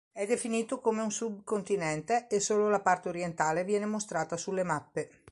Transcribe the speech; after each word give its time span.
È 0.11 0.25
definito 0.25 0.79
come 0.81 1.03
un 1.03 1.11
subcontinente 1.11 2.25
e 2.27 2.39
solo 2.39 2.69
la 2.69 2.81
parte 2.81 3.09
orientale 3.09 3.63
viene 3.63 3.85
mostrata 3.85 4.35
sulle 4.35 4.63
mappe. 4.63 5.25